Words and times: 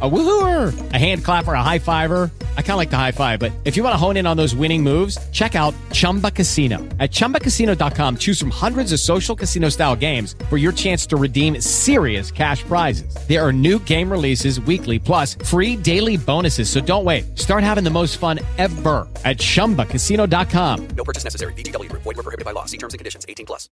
A 0.00 0.08
woohooer, 0.08 0.92
a 0.92 0.96
hand 0.98 1.24
clapper, 1.24 1.54
a 1.54 1.62
high 1.62 1.80
fiver. 1.80 2.30
I 2.56 2.62
kind 2.62 2.72
of 2.72 2.76
like 2.76 2.90
the 2.90 2.96
high 2.96 3.10
five, 3.10 3.40
but 3.40 3.50
if 3.64 3.76
you 3.76 3.82
want 3.82 3.94
to 3.94 3.96
hone 3.96 4.16
in 4.16 4.28
on 4.28 4.36
those 4.36 4.54
winning 4.54 4.80
moves, 4.80 5.18
check 5.30 5.56
out 5.56 5.74
Chumba 5.90 6.30
Casino. 6.30 6.78
At 7.00 7.10
ChumbaCasino.com, 7.10 8.18
choose 8.18 8.38
from 8.38 8.50
hundreds 8.50 8.92
of 8.92 9.00
social 9.00 9.34
casino 9.34 9.70
style 9.70 9.96
games 9.96 10.36
for 10.48 10.56
your 10.56 10.70
chance 10.70 11.04
to 11.06 11.16
redeem 11.16 11.60
serious 11.60 12.30
cash 12.30 12.62
prizes. 12.62 13.12
There 13.26 13.44
are 13.44 13.52
new 13.52 13.80
game 13.80 14.08
releases 14.08 14.60
weekly, 14.60 15.00
plus 15.00 15.34
free 15.34 15.74
daily 15.74 16.16
bonuses. 16.16 16.70
So 16.70 16.80
don't 16.80 17.04
wait. 17.04 17.36
Start 17.36 17.64
having 17.64 17.82
the 17.82 17.90
most 17.90 18.18
fun 18.18 18.38
ever 18.56 19.08
at 19.24 19.38
ChumbaCasino.com. 19.38 20.88
No 20.96 21.02
purchase 21.02 21.24
necessary. 21.24 21.52
VGW. 21.54 21.90
Void 21.90 22.04
were 22.04 22.14
prohibited 22.14 22.44
by 22.44 22.52
law. 22.52 22.66
See 22.66 22.78
terms 22.78 22.94
and 22.94 23.00
conditions. 23.00 23.26
18 23.28 23.46
plus. 23.46 23.68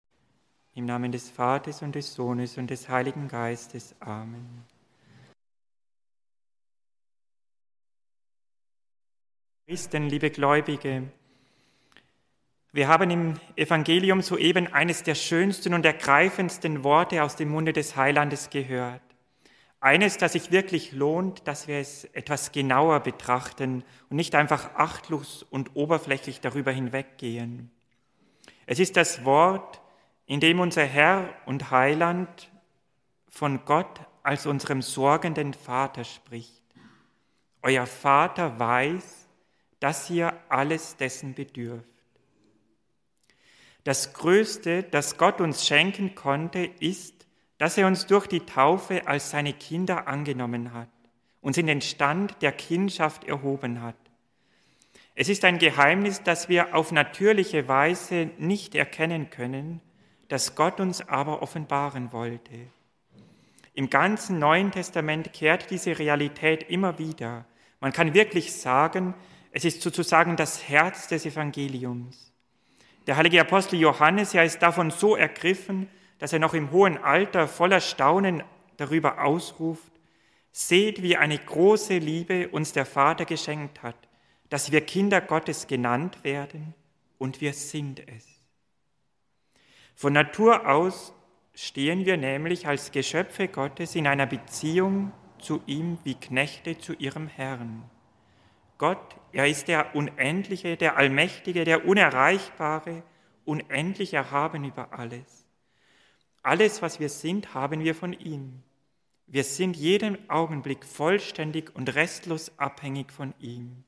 Im 0.74 0.86
Namen 0.86 1.10
des 1.10 1.28
Vaters 1.28 1.82
und 1.82 1.94
des 1.94 2.14
Sohnes 2.14 2.56
und 2.56 2.70
des 2.70 2.88
Heiligen 2.88 3.28
Geistes. 3.28 3.94
Amen. 4.00 4.64
Christen, 9.72 10.10
liebe 10.10 10.28
Gläubige, 10.28 11.04
wir 12.74 12.88
haben 12.88 13.10
im 13.10 13.40
Evangelium 13.56 14.20
soeben 14.20 14.70
eines 14.70 15.02
der 15.02 15.14
schönsten 15.14 15.72
und 15.72 15.86
ergreifendsten 15.86 16.84
Worte 16.84 17.22
aus 17.22 17.36
dem 17.36 17.48
Munde 17.48 17.72
des 17.72 17.96
Heilandes 17.96 18.50
gehört. 18.50 19.00
Eines, 19.80 20.18
das 20.18 20.34
sich 20.34 20.50
wirklich 20.50 20.92
lohnt, 20.92 21.48
dass 21.48 21.68
wir 21.68 21.78
es 21.78 22.04
etwas 22.04 22.52
genauer 22.52 23.00
betrachten 23.00 23.82
und 24.10 24.16
nicht 24.18 24.34
einfach 24.34 24.74
achtlos 24.74 25.42
und 25.42 25.74
oberflächlich 25.74 26.42
darüber 26.42 26.70
hinweggehen. 26.70 27.70
Es 28.66 28.78
ist 28.78 28.98
das 28.98 29.24
Wort, 29.24 29.80
in 30.26 30.40
dem 30.40 30.60
unser 30.60 30.84
Herr 30.84 31.30
und 31.46 31.70
Heiland 31.70 32.52
von 33.26 33.64
Gott 33.64 34.00
als 34.22 34.44
unserem 34.44 34.82
sorgenden 34.82 35.54
Vater 35.54 36.04
spricht. 36.04 36.62
Euer 37.62 37.86
Vater 37.86 38.58
weiß, 38.58 39.21
dass 39.82 40.08
ihr 40.10 40.32
alles 40.48 40.96
dessen 40.96 41.34
bedürft. 41.34 41.88
Das 43.82 44.12
Größte, 44.12 44.84
das 44.84 45.16
Gott 45.16 45.40
uns 45.40 45.66
schenken 45.66 46.14
konnte, 46.14 46.70
ist, 46.78 47.26
dass 47.58 47.76
er 47.76 47.88
uns 47.88 48.06
durch 48.06 48.28
die 48.28 48.46
Taufe 48.46 49.08
als 49.08 49.30
seine 49.30 49.52
Kinder 49.52 50.06
angenommen 50.06 50.72
hat, 50.72 50.88
uns 51.40 51.58
in 51.58 51.66
den 51.66 51.80
Stand 51.80 52.40
der 52.42 52.52
Kindschaft 52.52 53.24
erhoben 53.24 53.82
hat. 53.82 53.96
Es 55.16 55.28
ist 55.28 55.44
ein 55.44 55.58
Geheimnis, 55.58 56.22
das 56.22 56.48
wir 56.48 56.76
auf 56.76 56.92
natürliche 56.92 57.66
Weise 57.66 58.30
nicht 58.38 58.76
erkennen 58.76 59.30
können, 59.30 59.80
das 60.28 60.54
Gott 60.54 60.78
uns 60.78 61.08
aber 61.08 61.42
offenbaren 61.42 62.12
wollte. 62.12 62.68
Im 63.74 63.90
ganzen 63.90 64.38
Neuen 64.38 64.70
Testament 64.70 65.32
kehrt 65.32 65.70
diese 65.70 65.98
Realität 65.98 66.70
immer 66.70 67.00
wieder. 67.00 67.46
Man 67.80 67.92
kann 67.92 68.14
wirklich 68.14 68.52
sagen, 68.52 69.14
es 69.52 69.64
ist 69.64 69.82
sozusagen 69.82 70.36
das 70.36 70.66
Herz 70.68 71.08
des 71.08 71.26
Evangeliums. 71.26 72.32
Der 73.06 73.16
heilige 73.16 73.40
Apostel 73.40 73.78
Johannes, 73.78 74.34
er 74.34 74.44
ist 74.44 74.62
davon 74.62 74.90
so 74.90 75.14
ergriffen, 75.14 75.88
dass 76.18 76.32
er 76.32 76.38
noch 76.38 76.54
im 76.54 76.70
hohen 76.70 76.98
Alter 76.98 77.46
voller 77.48 77.80
Staunen 77.80 78.42
darüber 78.78 79.22
ausruft, 79.22 79.92
seht, 80.52 81.02
wie 81.02 81.16
eine 81.16 81.38
große 81.38 81.98
Liebe 81.98 82.48
uns 82.48 82.72
der 82.72 82.86
Vater 82.86 83.24
geschenkt 83.24 83.82
hat, 83.82 83.96
dass 84.48 84.72
wir 84.72 84.80
Kinder 84.82 85.20
Gottes 85.20 85.66
genannt 85.66 86.24
werden 86.24 86.74
und 87.18 87.40
wir 87.40 87.52
sind 87.52 88.06
es. 88.08 88.26
Von 89.94 90.14
Natur 90.14 90.68
aus 90.68 91.12
stehen 91.54 92.06
wir 92.06 92.16
nämlich 92.16 92.66
als 92.66 92.92
Geschöpfe 92.92 93.48
Gottes 93.48 93.94
in 93.94 94.06
einer 94.06 94.26
Beziehung 94.26 95.12
zu 95.38 95.62
ihm 95.66 95.98
wie 96.04 96.14
Knechte 96.14 96.78
zu 96.78 96.94
ihrem 96.94 97.28
Herrn. 97.28 97.90
Gott, 98.82 99.14
er 99.30 99.46
ist 99.46 99.68
der 99.68 99.94
Unendliche, 99.94 100.76
der 100.76 100.96
Allmächtige, 100.96 101.62
der 101.62 101.86
Unerreichbare, 101.86 103.04
unendlich 103.44 104.12
erhaben 104.12 104.64
über 104.64 104.92
alles. 104.92 105.46
Alles, 106.42 106.82
was 106.82 106.98
wir 106.98 107.08
sind, 107.08 107.54
haben 107.54 107.84
wir 107.84 107.94
von 107.94 108.12
ihm. 108.12 108.64
Wir 109.28 109.44
sind 109.44 109.76
jeden 109.76 110.28
Augenblick 110.28 110.84
vollständig 110.84 111.72
und 111.76 111.94
restlos 111.94 112.58
abhängig 112.58 113.12
von 113.12 113.34
ihm. 113.38 113.84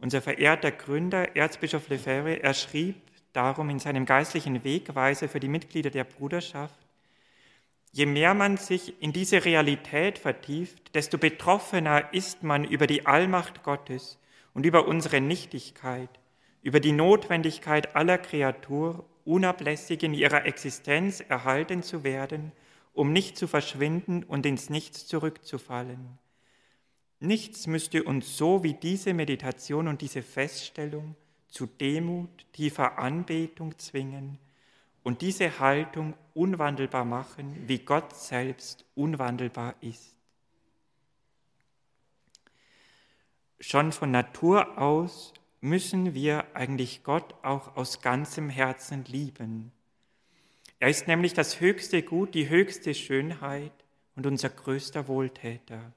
Unser 0.00 0.22
verehrter 0.22 0.72
Gründer, 0.72 1.36
Erzbischof 1.36 1.88
Lefebvre, 1.88 2.42
er 2.42 2.54
schrieb 2.54 2.96
darum 3.32 3.70
in 3.70 3.78
seinem 3.78 4.06
geistlichen 4.06 4.64
Wegweise 4.64 5.28
für 5.28 5.38
die 5.38 5.46
Mitglieder 5.46 5.90
der 5.90 6.02
Bruderschaft, 6.02 6.81
Je 7.94 8.06
mehr 8.06 8.32
man 8.32 8.56
sich 8.56 9.00
in 9.02 9.12
diese 9.12 9.44
Realität 9.44 10.18
vertieft, 10.18 10.94
desto 10.94 11.18
betroffener 11.18 12.14
ist 12.14 12.42
man 12.42 12.64
über 12.64 12.86
die 12.86 13.04
Allmacht 13.04 13.62
Gottes 13.62 14.18
und 14.54 14.64
über 14.64 14.88
unsere 14.88 15.20
Nichtigkeit, 15.20 16.08
über 16.62 16.80
die 16.80 16.92
Notwendigkeit 16.92 17.94
aller 17.94 18.16
Kreatur, 18.16 19.04
unablässig 19.26 20.02
in 20.02 20.14
ihrer 20.14 20.46
Existenz 20.46 21.20
erhalten 21.20 21.82
zu 21.82 22.02
werden, 22.02 22.52
um 22.94 23.12
nicht 23.12 23.36
zu 23.36 23.46
verschwinden 23.46 24.24
und 24.24 24.46
ins 24.46 24.70
Nichts 24.70 25.06
zurückzufallen. 25.06 26.18
Nichts 27.20 27.66
müsste 27.66 28.04
uns 28.04 28.38
so 28.38 28.64
wie 28.64 28.74
diese 28.74 29.12
Meditation 29.12 29.86
und 29.86 30.00
diese 30.00 30.22
Feststellung 30.22 31.14
zu 31.46 31.66
Demut, 31.66 32.46
tiefer 32.52 32.98
Anbetung 32.98 33.78
zwingen, 33.78 34.38
und 35.02 35.20
diese 35.20 35.58
Haltung 35.58 36.14
unwandelbar 36.34 37.04
machen, 37.04 37.64
wie 37.66 37.78
Gott 37.78 38.16
selbst 38.16 38.84
unwandelbar 38.94 39.74
ist. 39.80 40.14
Schon 43.60 43.92
von 43.92 44.10
Natur 44.10 44.78
aus 44.78 45.32
müssen 45.60 46.14
wir 46.14 46.44
eigentlich 46.54 47.04
Gott 47.04 47.34
auch 47.42 47.76
aus 47.76 48.00
ganzem 48.00 48.48
Herzen 48.48 49.04
lieben. 49.04 49.72
Er 50.80 50.88
ist 50.88 51.06
nämlich 51.06 51.32
das 51.32 51.60
höchste 51.60 52.02
Gut, 52.02 52.34
die 52.34 52.48
höchste 52.48 52.92
Schönheit 52.92 53.72
und 54.16 54.26
unser 54.26 54.48
größter 54.48 55.06
Wohltäter. 55.06 55.92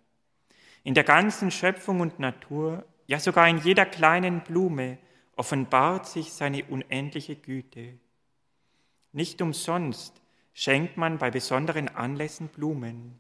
In 0.84 0.94
der 0.94 1.04
ganzen 1.04 1.50
Schöpfung 1.50 2.02
und 2.02 2.20
Natur, 2.20 2.86
ja 3.08 3.20
sogar 3.20 3.50
in 3.50 3.58
jeder 3.58 3.88
kleinen 3.88 4.42
Blume, 4.42 5.00
offenbart 5.36 6.06
sich 6.06 6.32
seine 6.32 6.64
unendliche 6.66 7.36
Güte. 7.36 7.98
Nicht 9.16 9.42
umsonst 9.42 10.22
schenkt 10.54 10.98
man 10.98 11.20
bei 11.20 11.32
besonderen 11.32 11.88
Anlässen 11.88 12.50
Blumen. 12.50 13.18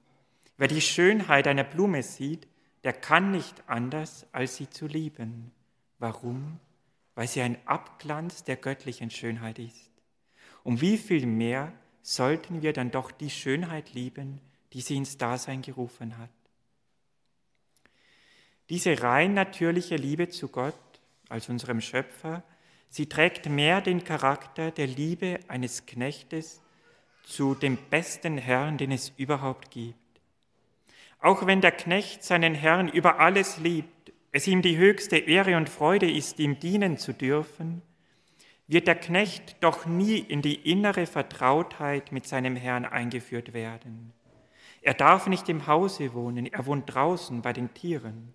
Wer 0.57 0.67
die 0.67 0.81
Schönheit 0.81 1.47
einer 1.47 1.63
Blume 1.63 2.03
sieht, 2.03 2.49
der 2.83 2.91
kann 2.91 3.31
nicht 3.31 3.63
anders, 3.67 4.27
als 4.33 4.57
sie 4.57 4.69
zu 4.69 4.87
lieben. 4.87 5.53
Warum? 5.97 6.59
Weil 7.15 7.29
sie 7.29 7.41
ein 7.41 7.57
Abglanz 7.65 8.43
der 8.43 8.57
göttlichen 8.57 9.09
Schönheit 9.09 9.57
ist. 9.57 9.89
Um 10.63 10.81
wie 10.81 10.97
viel 10.97 11.25
mehr 11.25 11.71
sollten 12.01 12.61
wir 12.61 12.73
dann 12.73 12.91
doch 12.91 13.09
die 13.11 13.29
Schönheit 13.29 13.93
lieben, 13.93 14.41
die 14.73 14.81
sie 14.81 14.97
ins 14.97 15.17
Dasein 15.17 15.61
gerufen 15.61 16.17
hat. 16.17 16.29
Diese 18.69 19.01
rein 19.01 19.33
natürliche 19.33 19.95
Liebe 19.95 20.27
zu 20.27 20.49
Gott 20.49 20.75
als 21.29 21.47
unserem 21.47 21.79
Schöpfer 21.79 22.43
Sie 22.95 23.09
trägt 23.09 23.49
mehr 23.49 23.81
den 23.81 24.05
Charakter 24.05 24.71
der 24.71 24.87
Liebe 24.87 25.41
eines 25.49 25.85
Knechtes 25.85 26.61
zu 27.23 27.53
dem 27.53 27.77
besten 27.89 28.37
Herrn, 28.37 28.77
den 28.77 28.93
es 28.93 29.11
überhaupt 29.17 29.69
gibt. 29.69 29.99
Auch 31.19 31.45
wenn 31.45 31.59
der 31.59 31.73
Knecht 31.73 32.23
seinen 32.23 32.55
Herrn 32.55 32.87
über 32.87 33.19
alles 33.19 33.57
liebt, 33.57 34.13
es 34.31 34.47
ihm 34.47 34.61
die 34.61 34.77
höchste 34.77 35.17
Ehre 35.17 35.57
und 35.57 35.67
Freude 35.67 36.09
ist, 36.09 36.39
ihm 36.39 36.57
dienen 36.57 36.97
zu 36.97 37.11
dürfen, 37.11 37.81
wird 38.67 38.87
der 38.87 38.95
Knecht 38.95 39.57
doch 39.59 39.85
nie 39.85 40.19
in 40.19 40.41
die 40.41 40.71
innere 40.71 41.05
Vertrautheit 41.05 42.13
mit 42.13 42.25
seinem 42.25 42.55
Herrn 42.55 42.85
eingeführt 42.85 43.51
werden. 43.51 44.13
Er 44.81 44.93
darf 44.93 45.27
nicht 45.27 45.49
im 45.49 45.67
Hause 45.67 46.13
wohnen, 46.13 46.45
er 46.45 46.65
wohnt 46.65 46.95
draußen 46.95 47.41
bei 47.41 47.51
den 47.51 47.73
Tieren. 47.73 48.33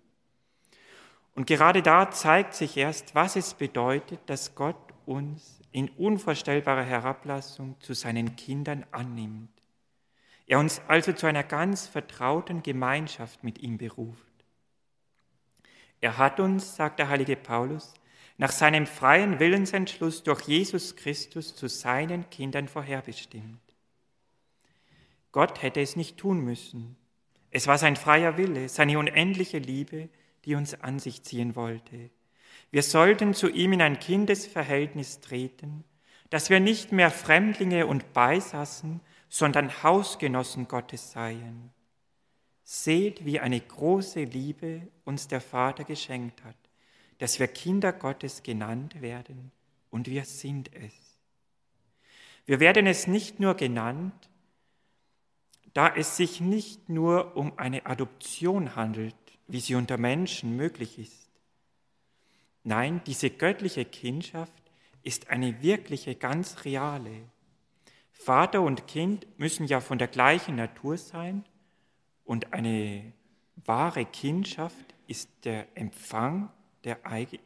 Und 1.35 1.47
gerade 1.47 1.81
da 1.81 2.11
zeigt 2.11 2.53
sich 2.53 2.77
erst, 2.77 3.15
was 3.15 3.35
es 3.35 3.53
bedeutet, 3.53 4.19
dass 4.25 4.55
Gott 4.55 4.75
uns 5.05 5.61
in 5.71 5.89
unvorstellbarer 5.89 6.83
Herablassung 6.83 7.75
zu 7.79 7.93
seinen 7.93 8.35
Kindern 8.35 8.85
annimmt. 8.91 9.49
Er 10.45 10.59
uns 10.59 10.81
also 10.87 11.13
zu 11.13 11.27
einer 11.27 11.43
ganz 11.43 11.87
vertrauten 11.87 12.61
Gemeinschaft 12.61 13.43
mit 13.43 13.59
ihm 13.59 13.77
beruft. 13.77 14.25
Er 16.01 16.17
hat 16.17 16.39
uns, 16.39 16.75
sagt 16.75 16.99
der 16.99 17.09
heilige 17.09 17.37
Paulus, 17.37 17.93
nach 18.37 18.51
seinem 18.51 18.87
freien 18.87 19.39
Willensentschluss 19.39 20.23
durch 20.23 20.41
Jesus 20.41 20.95
Christus 20.95 21.55
zu 21.55 21.69
seinen 21.69 22.29
Kindern 22.31 22.67
vorherbestimmt. 22.67 23.61
Gott 25.31 25.61
hätte 25.61 25.79
es 25.79 25.95
nicht 25.95 26.17
tun 26.17 26.43
müssen. 26.43 26.97
Es 27.51 27.67
war 27.67 27.77
sein 27.77 27.95
freier 27.95 28.37
Wille, 28.37 28.67
seine 28.67 28.97
unendliche 28.97 29.59
Liebe, 29.59 30.09
die 30.45 30.55
uns 30.55 30.73
an 30.81 30.99
sich 30.99 31.23
ziehen 31.23 31.55
wollte. 31.55 32.09
Wir 32.71 32.83
sollten 32.83 33.33
zu 33.33 33.49
ihm 33.49 33.73
in 33.73 33.81
ein 33.81 33.99
Kindesverhältnis 33.99 35.19
treten, 35.19 35.83
dass 36.29 36.49
wir 36.49 36.59
nicht 36.59 36.91
mehr 36.91 37.11
Fremdlinge 37.11 37.85
und 37.85 38.13
Beisassen, 38.13 39.01
sondern 39.29 39.83
Hausgenossen 39.83 40.67
Gottes 40.67 41.11
seien. 41.11 41.71
Seht, 42.63 43.25
wie 43.25 43.39
eine 43.39 43.59
große 43.59 44.23
Liebe 44.23 44.87
uns 45.03 45.27
der 45.27 45.41
Vater 45.41 45.83
geschenkt 45.83 46.43
hat, 46.43 46.55
dass 47.17 47.39
wir 47.39 47.47
Kinder 47.47 47.91
Gottes 47.93 48.43
genannt 48.43 49.01
werden, 49.01 49.51
und 49.89 50.07
wir 50.07 50.23
sind 50.23 50.73
es. 50.73 51.17
Wir 52.45 52.59
werden 52.59 52.87
es 52.87 53.07
nicht 53.07 53.39
nur 53.39 53.55
genannt, 53.55 54.29
da 55.73 55.93
es 55.93 56.17
sich 56.17 56.41
nicht 56.41 56.89
nur 56.89 57.35
um 57.37 57.57
eine 57.57 57.85
Adoption 57.85 58.75
handelt, 58.75 59.15
wie 59.51 59.59
sie 59.59 59.75
unter 59.75 59.97
Menschen 59.97 60.55
möglich 60.55 60.97
ist. 60.97 61.29
Nein, 62.63 63.01
diese 63.05 63.29
göttliche 63.29 63.85
Kindschaft 63.85 64.63
ist 65.03 65.29
eine 65.29 65.61
wirkliche, 65.61 66.15
ganz 66.15 66.63
reale. 66.63 67.11
Vater 68.11 68.61
und 68.61 68.87
Kind 68.87 69.27
müssen 69.37 69.65
ja 69.65 69.81
von 69.81 69.97
der 69.97 70.07
gleichen 70.07 70.55
Natur 70.55 70.97
sein 70.97 71.43
und 72.23 72.53
eine 72.53 73.11
wahre 73.65 74.05
Kindschaft 74.05 74.93
ist 75.07 75.29
der 75.43 75.67
Empfang 75.75 76.49
der, 76.83 76.99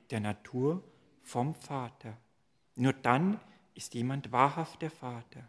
der 0.09 0.19
Natur 0.19 0.83
vom 1.23 1.55
Vater. 1.55 2.17
Nur 2.75 2.93
dann 2.93 3.39
ist 3.73 3.93
jemand 3.93 4.31
wahrhaft 4.31 4.81
der 4.81 4.91
Vater. 4.91 5.47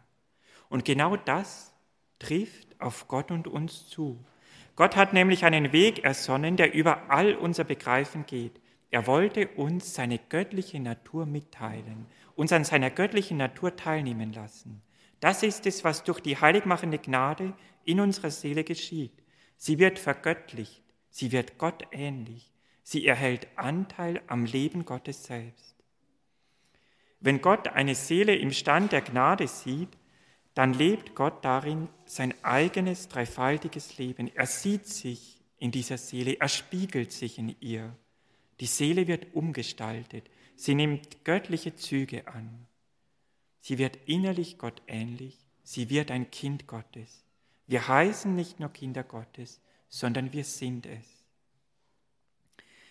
Und 0.69 0.85
genau 0.85 1.17
das 1.17 1.73
trifft 2.19 2.79
auf 2.81 3.07
Gott 3.07 3.31
und 3.31 3.47
uns 3.47 3.87
zu. 3.89 4.17
Gott 4.77 4.95
hat 4.95 5.11
nämlich 5.11 5.43
einen 5.43 5.73
Weg 5.73 6.03
ersonnen, 6.03 6.55
der 6.55 6.73
über 6.73 7.09
all 7.09 7.33
unser 7.33 7.63
Begreifen 7.63 8.27
geht. 8.27 8.61
Er 8.91 9.07
wollte 9.07 9.47
uns 9.47 9.95
seine 9.95 10.19
göttliche 10.19 10.79
Natur 10.79 11.25
mitteilen, 11.25 12.05
uns 12.35 12.53
an 12.53 12.63
seiner 12.63 12.91
göttlichen 12.91 13.37
Natur 13.37 13.75
teilnehmen 13.75 14.31
lassen. 14.31 14.83
Das 15.19 15.41
ist 15.41 15.65
es, 15.65 15.83
was 15.83 16.03
durch 16.03 16.19
die 16.19 16.37
heiligmachende 16.37 16.99
Gnade 16.99 17.53
in 17.85 17.99
unserer 17.99 18.29
Seele 18.29 18.63
geschieht. 18.63 19.23
Sie 19.57 19.79
wird 19.79 19.97
vergöttlicht, 19.97 20.83
sie 21.09 21.31
wird 21.31 21.57
Gott 21.57 21.87
ähnlich, 21.91 22.53
sie 22.83 23.07
erhält 23.07 23.47
Anteil 23.55 24.21
am 24.27 24.45
Leben 24.45 24.85
Gottes 24.85 25.23
selbst. 25.23 25.75
Wenn 27.19 27.41
Gott 27.41 27.69
eine 27.69 27.95
Seele 27.95 28.35
im 28.35 28.51
Stand 28.51 28.91
der 28.91 29.01
Gnade 29.01 29.47
sieht, 29.47 29.97
dann 30.57 30.73
lebt 30.73 31.13
Gott 31.13 31.45
darin 31.45 31.87
sein 32.05 32.33
eigenes 32.43 33.09
dreifaltiges 33.09 33.99
Leben. 33.99 34.31
Er 34.33 34.47
sieht 34.47 34.87
sich 34.87 35.39
in 35.59 35.69
dieser 35.69 35.99
Seele, 35.99 36.39
er 36.39 36.49
spiegelt 36.49 37.11
sich 37.11 37.37
in 37.37 37.55
ihr. 37.59 37.95
Die 38.59 38.65
Seele 38.65 39.05
wird 39.05 39.35
umgestaltet, 39.35 40.27
sie 40.55 40.73
nimmt 40.73 41.23
göttliche 41.23 41.75
Züge 41.75 42.27
an. 42.27 42.65
Sie 43.59 43.77
wird 43.77 43.99
innerlich 44.07 44.57
Gott 44.57 44.81
ähnlich, 44.87 45.37
sie 45.61 45.91
wird 45.91 46.09
ein 46.09 46.31
Kind 46.31 46.65
Gottes. 46.65 47.23
Wir 47.67 47.87
heißen 47.87 48.35
nicht 48.35 48.59
nur 48.59 48.69
Kinder 48.69 49.03
Gottes, 49.03 49.61
sondern 49.89 50.33
wir 50.33 50.43
sind 50.43 50.87
es. 50.87 51.05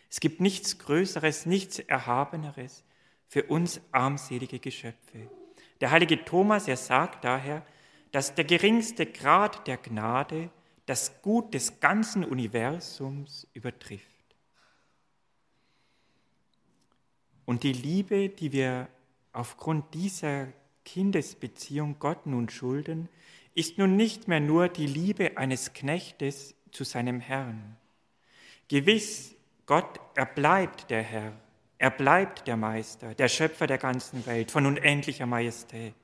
Es 0.08 0.20
gibt 0.20 0.40
nichts 0.40 0.78
Größeres, 0.78 1.46
nichts 1.46 1.80
Erhabeneres 1.80 2.84
für 3.26 3.42
uns 3.42 3.80
armselige 3.90 4.60
Geschöpfe. 4.60 5.28
Der 5.80 5.90
heilige 5.90 6.24
Thomas, 6.24 6.68
er 6.68 6.76
sagt 6.76 7.24
daher, 7.24 7.64
dass 8.12 8.34
der 8.34 8.44
geringste 8.44 9.06
Grad 9.06 9.66
der 9.66 9.76
Gnade 9.76 10.50
das 10.86 11.20
Gut 11.22 11.52
des 11.52 11.80
ganzen 11.80 12.24
Universums 12.24 13.46
übertrifft. 13.52 14.06
Und 17.44 17.62
die 17.62 17.72
Liebe, 17.72 18.28
die 18.28 18.52
wir 18.52 18.88
aufgrund 19.32 19.92
dieser 19.94 20.48
Kindesbeziehung 20.84 21.98
Gott 21.98 22.26
nun 22.26 22.48
schulden, 22.48 23.08
ist 23.54 23.78
nun 23.78 23.96
nicht 23.96 24.28
mehr 24.28 24.40
nur 24.40 24.68
die 24.68 24.86
Liebe 24.86 25.36
eines 25.36 25.72
Knechtes 25.72 26.54
zu 26.70 26.84
seinem 26.84 27.20
Herrn. 27.20 27.76
Gewiss, 28.68 29.34
Gott, 29.66 30.00
er 30.14 30.26
bleibt 30.26 30.90
der 30.90 31.02
Herr, 31.02 31.32
er 31.78 31.90
bleibt 31.90 32.46
der 32.46 32.56
Meister, 32.56 33.14
der 33.14 33.28
Schöpfer 33.28 33.66
der 33.66 33.78
ganzen 33.78 34.24
Welt 34.26 34.50
von 34.50 34.66
unendlicher 34.66 35.26
Majestät. 35.26 35.94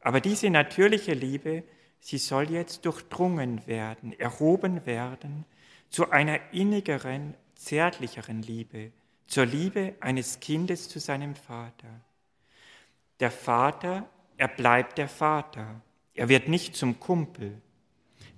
Aber 0.00 0.20
diese 0.20 0.48
natürliche 0.50 1.14
Liebe, 1.14 1.64
sie 1.98 2.18
soll 2.18 2.50
jetzt 2.50 2.84
durchdrungen 2.84 3.66
werden, 3.66 4.12
erhoben 4.18 4.86
werden 4.86 5.44
zu 5.90 6.10
einer 6.10 6.38
innigeren, 6.52 7.34
zärtlicheren 7.56 8.42
Liebe, 8.42 8.92
zur 9.26 9.46
Liebe 9.46 9.94
eines 10.00 10.38
Kindes 10.38 10.88
zu 10.88 11.00
seinem 11.00 11.34
Vater. 11.34 11.88
Der 13.18 13.32
Vater, 13.32 14.08
er 14.36 14.48
bleibt 14.48 14.98
der 14.98 15.08
Vater, 15.08 15.80
er 16.14 16.28
wird 16.28 16.48
nicht 16.48 16.76
zum 16.76 17.00
Kumpel. 17.00 17.60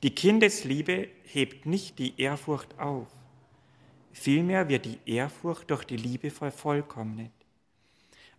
Die 0.02 0.14
Kindesliebe 0.14 1.08
hebt 1.24 1.66
nicht 1.66 1.98
die 1.98 2.20
Ehrfurcht 2.20 2.78
auf, 2.78 3.08
vielmehr 4.18 4.68
wird 4.68 4.84
die 4.84 4.98
Ehrfurcht 5.06 5.70
durch 5.70 5.84
die 5.84 5.96
Liebe 5.96 6.30
vervollkommnet. 6.30 7.32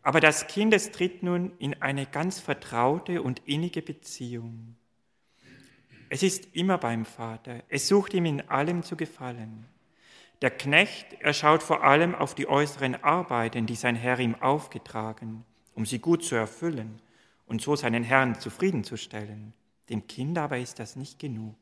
Aber 0.01 0.19
das 0.19 0.47
Kind 0.47 0.73
es 0.73 0.91
tritt 0.91 1.23
nun 1.23 1.51
in 1.59 1.81
eine 1.81 2.05
ganz 2.05 2.39
vertraute 2.39 3.21
und 3.21 3.41
innige 3.45 3.81
Beziehung. 3.81 4.75
Es 6.09 6.23
ist 6.23 6.55
immer 6.55 6.77
beim 6.77 7.05
Vater, 7.05 7.63
es 7.69 7.87
sucht 7.87 8.13
ihm 8.13 8.25
in 8.25 8.49
allem 8.49 8.83
zu 8.83 8.95
gefallen. 8.95 9.65
Der 10.41 10.51
Knecht, 10.51 11.17
er 11.19 11.33
schaut 11.33 11.61
vor 11.61 11.83
allem 11.83 12.15
auf 12.15 12.33
die 12.33 12.47
äußeren 12.47 13.03
Arbeiten, 13.03 13.65
die 13.65 13.75
sein 13.75 13.95
Herr 13.95 14.19
ihm 14.19 14.35
aufgetragen, 14.35 15.43
um 15.75 15.85
sie 15.85 15.99
gut 15.99 16.23
zu 16.23 16.35
erfüllen 16.35 17.01
und 17.45 17.61
so 17.61 17.75
seinen 17.75 18.03
Herrn 18.03 18.39
zufriedenzustellen. 18.39 19.53
Dem 19.89 20.07
Kind 20.07 20.37
aber 20.37 20.57
ist 20.57 20.79
das 20.79 20.95
nicht 20.95 21.19
genug. 21.19 21.55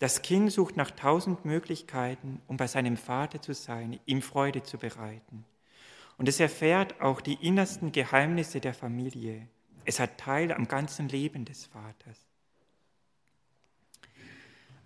Das 0.00 0.22
Kind 0.22 0.50
sucht 0.50 0.76
nach 0.76 0.90
tausend 0.90 1.44
Möglichkeiten, 1.44 2.42
um 2.48 2.56
bei 2.56 2.66
seinem 2.66 2.96
Vater 2.96 3.40
zu 3.40 3.54
sein, 3.54 4.00
ihm 4.06 4.22
Freude 4.22 4.64
zu 4.64 4.76
bereiten. 4.76 5.44
Und 6.18 6.28
es 6.28 6.40
erfährt 6.40 7.00
auch 7.00 7.20
die 7.20 7.34
innersten 7.34 7.92
Geheimnisse 7.92 8.60
der 8.60 8.74
Familie. 8.74 9.46
Es 9.84 10.00
hat 10.00 10.18
Teil 10.18 10.52
am 10.52 10.66
ganzen 10.66 11.08
Leben 11.08 11.44
des 11.44 11.66
Vaters. 11.66 12.26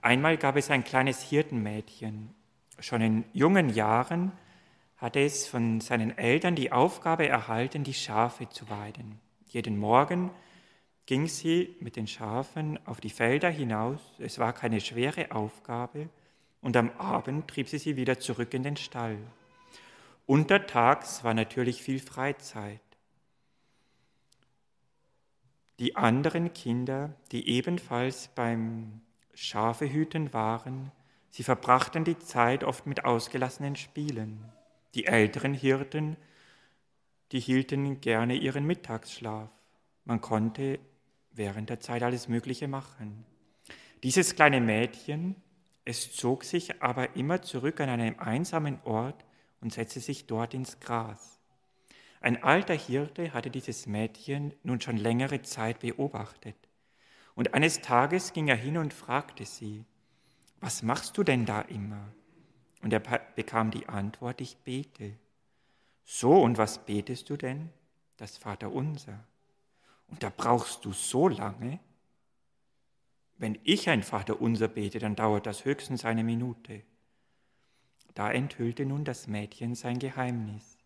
Einmal 0.02 0.36
gab 0.36 0.56
es 0.56 0.70
ein 0.70 0.84
kleines 0.84 1.22
Hirtenmädchen, 1.22 2.34
Schon 2.80 3.00
in 3.00 3.24
jungen 3.32 3.68
Jahren 3.68 4.32
hatte 4.96 5.20
es 5.20 5.46
von 5.46 5.80
seinen 5.80 6.16
Eltern 6.16 6.56
die 6.56 6.72
Aufgabe 6.72 7.28
erhalten, 7.28 7.84
die 7.84 7.94
Schafe 7.94 8.48
zu 8.48 8.68
weiden. 8.68 9.20
Jeden 9.46 9.78
Morgen 9.78 10.30
ging 11.06 11.26
sie 11.26 11.76
mit 11.80 11.96
den 11.96 12.06
Schafen 12.06 12.78
auf 12.86 13.00
die 13.00 13.10
Felder 13.10 13.50
hinaus. 13.50 14.00
Es 14.18 14.38
war 14.38 14.52
keine 14.52 14.80
schwere 14.80 15.30
Aufgabe. 15.32 16.08
Und 16.60 16.76
am 16.76 16.90
Abend 16.98 17.48
trieb 17.48 17.68
sie 17.68 17.78
sie 17.78 17.96
wieder 17.96 18.18
zurück 18.18 18.54
in 18.54 18.62
den 18.62 18.76
Stall. 18.76 19.18
Untertags 20.26 21.22
war 21.22 21.34
natürlich 21.34 21.82
viel 21.82 22.00
Freizeit. 22.00 22.80
Die 25.78 25.96
anderen 25.96 26.54
Kinder, 26.54 27.14
die 27.32 27.48
ebenfalls 27.48 28.28
beim 28.28 29.02
Schafehüten 29.34 30.32
waren, 30.32 30.92
Sie 31.34 31.42
verbrachten 31.42 32.04
die 32.04 32.20
Zeit 32.20 32.62
oft 32.62 32.86
mit 32.86 33.04
ausgelassenen 33.04 33.74
Spielen. 33.74 34.52
Die 34.94 35.06
älteren 35.06 35.52
Hirten, 35.52 36.16
die 37.32 37.40
hielten 37.40 38.00
gerne 38.00 38.36
ihren 38.36 38.64
Mittagsschlaf. 38.64 39.50
Man 40.04 40.20
konnte 40.20 40.78
während 41.34 41.70
der 41.70 41.80
Zeit 41.80 42.02
alles 42.02 42.28
Mögliche 42.28 42.68
machen. 42.68 43.24
Dieses 44.02 44.34
kleine 44.34 44.60
Mädchen, 44.60 45.36
es 45.84 46.14
zog 46.14 46.44
sich 46.44 46.82
aber 46.82 47.16
immer 47.16 47.42
zurück 47.42 47.80
an 47.80 47.88
einem 47.88 48.18
einsamen 48.18 48.78
Ort 48.84 49.24
und 49.60 49.72
setzte 49.72 50.00
sich 50.00 50.26
dort 50.26 50.54
ins 50.54 50.80
Gras. 50.80 51.40
Ein 52.20 52.42
alter 52.42 52.74
Hirte 52.74 53.34
hatte 53.34 53.50
dieses 53.50 53.86
Mädchen 53.86 54.54
nun 54.62 54.80
schon 54.80 54.96
längere 54.96 55.42
Zeit 55.42 55.80
beobachtet. 55.80 56.56
Und 57.34 57.52
eines 57.52 57.80
Tages 57.80 58.32
ging 58.32 58.48
er 58.48 58.56
hin 58.56 58.78
und 58.78 58.94
fragte 58.94 59.44
sie, 59.44 59.84
was 60.60 60.82
machst 60.82 61.18
du 61.18 61.24
denn 61.24 61.44
da 61.44 61.60
immer? 61.62 62.12
Und 62.82 62.92
er 62.92 63.00
bekam 63.00 63.70
die 63.70 63.88
Antwort, 63.88 64.40
ich 64.40 64.56
bete. 64.58 65.18
So, 66.04 66.40
und 66.40 66.58
was 66.58 66.84
betest 66.84 67.28
du 67.28 67.36
denn? 67.36 67.70
Das 68.16 68.38
Vaterunser. 68.38 69.24
Und 70.08 70.22
da 70.22 70.30
brauchst 70.34 70.84
du 70.84 70.92
so 70.92 71.28
lange? 71.28 71.80
Wenn 73.36 73.58
ich 73.64 73.88
ein 73.88 74.02
Vaterunser 74.02 74.68
bete, 74.68 74.98
dann 74.98 75.16
dauert 75.16 75.46
das 75.46 75.64
höchstens 75.64 76.04
eine 76.04 76.24
Minute. 76.24 76.82
Da 78.14 78.30
enthüllte 78.30 78.86
nun 78.86 79.04
das 79.04 79.26
Mädchen 79.26 79.74
sein 79.74 79.98
Geheimnis. 79.98 80.78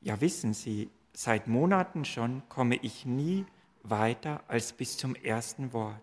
Ja, 0.00 0.20
wissen 0.20 0.52
Sie, 0.52 0.90
seit 1.12 1.46
Monaten 1.46 2.04
schon 2.04 2.42
komme 2.48 2.76
ich 2.76 3.06
nie 3.06 3.46
weiter 3.82 4.42
als 4.48 4.72
bis 4.72 4.96
zum 4.96 5.14
ersten 5.14 5.72
Wort. 5.72 6.00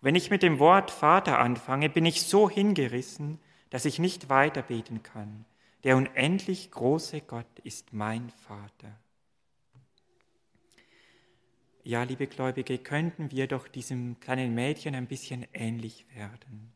Wenn 0.00 0.14
ich 0.14 0.30
mit 0.30 0.42
dem 0.42 0.58
Wort 0.58 0.90
Vater 0.90 1.38
anfange, 1.38 1.88
bin 1.88 2.06
ich 2.06 2.22
so 2.22 2.48
hingerissen, 2.48 3.38
dass 3.70 3.84
ich 3.84 3.98
nicht 3.98 4.28
weiter 4.28 4.62
beten 4.62 5.02
kann. 5.02 5.44
Der 5.84 5.96
unendlich 5.96 6.70
große 6.70 7.20
Gott 7.20 7.58
ist 7.62 7.92
mein 7.92 8.30
Vater. 8.30 8.98
Ja, 11.88 12.02
liebe 12.02 12.26
Gläubige, 12.26 12.76
könnten 12.76 13.30
wir 13.30 13.46
doch 13.46 13.66
diesem 13.66 14.20
kleinen 14.20 14.54
Mädchen 14.54 14.94
ein 14.94 15.06
bisschen 15.06 15.46
ähnlich 15.54 16.04
werden. 16.14 16.70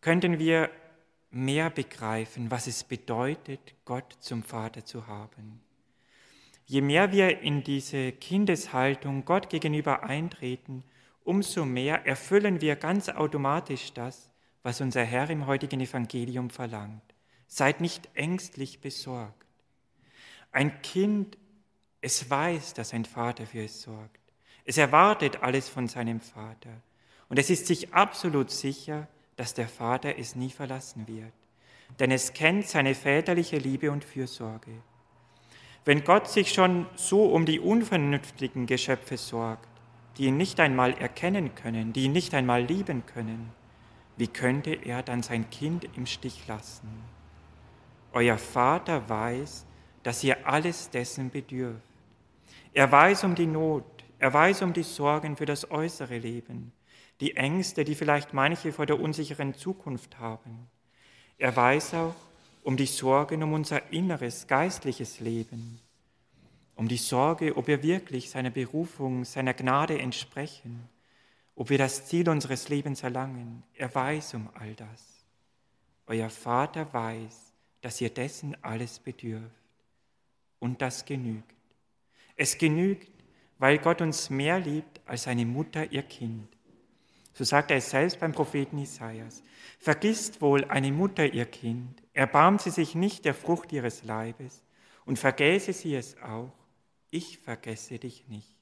Könnten 0.00 0.38
wir 0.38 0.70
mehr 1.30 1.68
begreifen, 1.68 2.50
was 2.50 2.66
es 2.66 2.84
bedeutet, 2.84 3.74
Gott 3.84 4.16
zum 4.18 4.42
Vater 4.42 4.86
zu 4.86 5.06
haben. 5.06 5.60
Je 6.64 6.80
mehr 6.80 7.12
wir 7.12 7.40
in 7.40 7.62
diese 7.62 8.12
Kindeshaltung 8.12 9.26
Gott 9.26 9.50
gegenüber 9.50 10.04
eintreten, 10.04 10.82
umso 11.22 11.66
mehr 11.66 12.06
erfüllen 12.06 12.62
wir 12.62 12.76
ganz 12.76 13.10
automatisch 13.10 13.92
das, 13.92 14.30
was 14.62 14.80
unser 14.80 15.04
Herr 15.04 15.28
im 15.28 15.46
heutigen 15.46 15.80
Evangelium 15.82 16.48
verlangt. 16.48 17.14
Seid 17.46 17.82
nicht 17.82 18.08
ängstlich 18.14 18.80
besorgt. 18.80 19.44
Ein 20.50 20.80
Kind, 20.80 21.36
es 22.00 22.28
weiß, 22.28 22.74
dass 22.74 22.94
ein 22.94 23.04
Vater 23.04 23.46
für 23.46 23.64
es 23.64 23.82
sorgt. 23.82 24.20
Es 24.64 24.78
erwartet 24.78 25.42
alles 25.42 25.68
von 25.68 25.88
seinem 25.88 26.20
Vater. 26.20 26.70
Und 27.28 27.38
es 27.38 27.50
ist 27.50 27.66
sich 27.66 27.92
absolut 27.92 28.50
sicher, 28.50 29.08
dass 29.36 29.54
der 29.54 29.68
Vater 29.68 30.18
es 30.18 30.34
nie 30.34 30.50
verlassen 30.50 31.06
wird. 31.06 31.32
Denn 31.98 32.10
es 32.10 32.32
kennt 32.32 32.66
seine 32.66 32.94
väterliche 32.94 33.58
Liebe 33.58 33.90
und 33.90 34.04
Fürsorge. 34.04 34.70
Wenn 35.84 36.04
Gott 36.04 36.28
sich 36.28 36.52
schon 36.52 36.86
so 36.94 37.24
um 37.24 37.46
die 37.46 37.58
unvernünftigen 37.58 38.66
Geschöpfe 38.66 39.16
sorgt, 39.16 39.68
die 40.18 40.26
ihn 40.26 40.36
nicht 40.36 40.60
einmal 40.60 40.92
erkennen 40.94 41.54
können, 41.54 41.92
die 41.92 42.04
ihn 42.04 42.12
nicht 42.12 42.34
einmal 42.34 42.62
lieben 42.62 43.06
können, 43.06 43.52
wie 44.16 44.28
könnte 44.28 44.74
er 44.74 45.02
dann 45.02 45.22
sein 45.22 45.48
Kind 45.50 45.86
im 45.96 46.04
Stich 46.06 46.46
lassen? 46.46 46.88
Euer 48.12 48.36
Vater 48.36 49.08
weiß, 49.08 49.64
dass 50.02 50.22
ihr 50.22 50.46
alles 50.46 50.90
dessen 50.90 51.30
bedürft. 51.30 51.89
Er 52.72 52.90
weiß 52.90 53.24
um 53.24 53.34
die 53.34 53.46
Not, 53.46 53.84
er 54.18 54.32
weiß 54.32 54.62
um 54.62 54.72
die 54.72 54.82
Sorgen 54.82 55.36
für 55.36 55.46
das 55.46 55.70
äußere 55.70 56.18
Leben, 56.18 56.72
die 57.20 57.36
Ängste, 57.36 57.84
die 57.84 57.94
vielleicht 57.94 58.32
manche 58.32 58.72
vor 58.72 58.86
der 58.86 59.00
unsicheren 59.00 59.54
Zukunft 59.54 60.18
haben. 60.18 60.68
Er 61.38 61.54
weiß 61.54 61.94
auch 61.94 62.14
um 62.62 62.76
die 62.76 62.86
Sorgen 62.86 63.42
um 63.42 63.52
unser 63.52 63.92
inneres 63.92 64.46
geistliches 64.46 65.20
Leben, 65.20 65.80
um 66.76 66.88
die 66.88 66.96
Sorge, 66.96 67.56
ob 67.56 67.66
wir 67.66 67.82
wirklich 67.82 68.30
seiner 68.30 68.50
Berufung, 68.50 69.24
seiner 69.24 69.54
Gnade 69.54 69.98
entsprechen, 69.98 70.88
ob 71.54 71.70
wir 71.70 71.78
das 71.78 72.06
Ziel 72.06 72.28
unseres 72.28 72.68
Lebens 72.68 73.02
erlangen. 73.02 73.62
Er 73.74 73.94
weiß 73.94 74.34
um 74.34 74.48
all 74.54 74.74
das. 74.74 75.24
Euer 76.06 76.30
Vater 76.30 76.92
weiß, 76.92 77.52
dass 77.80 78.00
ihr 78.00 78.10
dessen 78.10 78.56
alles 78.62 78.98
bedürft. 78.98 79.44
Und 80.58 80.82
das 80.82 81.04
genügt. 81.04 81.59
Es 82.40 82.56
genügt, 82.56 83.06
weil 83.58 83.76
Gott 83.76 84.00
uns 84.00 84.30
mehr 84.30 84.58
liebt 84.58 85.02
als 85.04 85.26
eine 85.26 85.44
Mutter 85.44 85.92
ihr 85.92 86.00
Kind. 86.00 86.48
So 87.34 87.44
sagt 87.44 87.70
er 87.70 87.76
es 87.76 87.90
selbst 87.90 88.18
beim 88.18 88.32
Propheten 88.32 88.78
Isaias. 88.78 89.42
Vergisst 89.78 90.40
wohl 90.40 90.64
eine 90.64 90.90
Mutter 90.90 91.30
ihr 91.34 91.44
Kind, 91.44 92.02
erbarmt 92.14 92.62
sie 92.62 92.70
sich 92.70 92.94
nicht 92.94 93.26
der 93.26 93.34
Frucht 93.34 93.72
ihres 93.72 94.04
Leibes 94.04 94.62
und 95.04 95.18
vergäße 95.18 95.74
sie 95.74 95.94
es 95.94 96.16
auch. 96.22 96.54
Ich 97.10 97.36
vergesse 97.40 97.98
dich 97.98 98.26
nicht. 98.28 98.56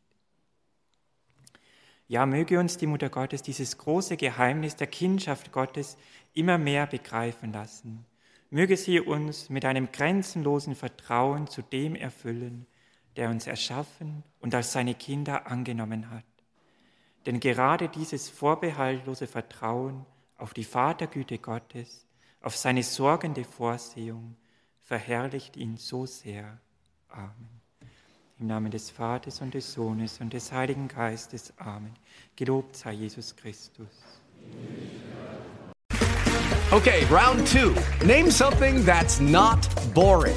Ja, 2.09 2.27
möge 2.27 2.59
uns 2.59 2.79
die 2.79 2.89
Mutter 2.89 3.11
Gottes 3.11 3.43
dieses 3.43 3.79
große 3.79 4.17
Geheimnis 4.17 4.75
der 4.75 4.89
Kindschaft 4.89 5.53
Gottes 5.53 5.97
immer 6.35 6.59
mehr 6.59 6.89
begreifen 6.89 7.53
lassen. 7.53 8.05
Möge 8.51 8.77
sie 8.77 8.99
uns 8.99 9.51
mit 9.51 9.65
einem 9.65 9.93
grenzenlosen 9.93 10.75
Vertrauen 10.75 11.47
zu 11.47 11.63
dem 11.63 11.95
erfüllen, 11.95 12.67
der 13.19 13.29
uns 13.31 13.49
erschaffen 13.49 14.23
und 14.41 14.55
als 14.55 14.73
seine 14.73 14.95
Kinder 14.95 15.49
angenommen 15.49 16.09
hat. 16.11 16.25
Denn 17.27 17.41
gerade 17.41 17.89
dieses 17.89 18.29
vorbehaltlose 18.31 19.27
Vertrauen 19.27 20.07
auf 20.37 20.55
die 20.55 20.65
Vatergüte 20.65 21.39
Gottes, 21.39 22.07
auf 22.41 22.57
seine 22.57 22.85
sorgende 22.85 23.43
Vorsehung, 23.43 24.37
verherrlicht 24.85 25.57
ihn 25.57 25.77
so 25.77 26.07
sehr. 26.07 26.59
Amen. 27.09 27.61
Im 28.39 28.47
Namen 28.47 28.71
des 28.71 28.89
Vaters 28.89 29.41
und 29.41 29.53
des 29.53 29.73
Sohnes 29.73 30.21
und 30.21 30.33
des 30.33 30.53
Heiligen 30.53 30.87
Geistes. 30.87 31.53
Amen. 31.59 31.95
Gelobt 32.37 32.77
sei 32.77 32.93
Jesus 32.93 33.35
Christus. 33.35 33.89
Okay, 36.71 37.05
round 37.11 37.45
two. 37.49 37.75
Name 38.07 38.31
something 38.31 38.85
that's 38.85 39.19
not 39.19 39.59
boring. 39.93 40.37